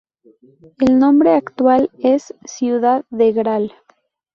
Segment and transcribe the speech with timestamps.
[0.79, 3.71] El nombre actual es "Ciudad de Gral.